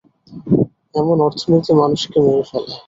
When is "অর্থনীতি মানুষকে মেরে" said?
1.25-2.43